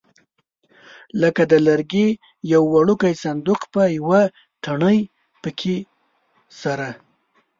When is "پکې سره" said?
5.43-6.89